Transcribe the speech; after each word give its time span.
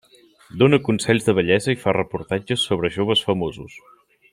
Dóna 0.61 0.79
consells 0.87 1.27
de 1.27 1.35
bellesa 1.41 1.75
i 1.75 1.79
fa 1.83 1.95
reportatges 1.99 2.67
sobre 2.71 2.95
joves 2.99 3.25
famosos. 3.31 3.81